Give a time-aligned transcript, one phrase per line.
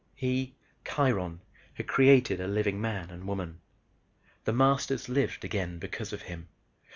[0.15, 1.41] He, Kiron,
[1.75, 3.61] had created a living man and woman.
[4.45, 6.47] The Masters lived again because of him.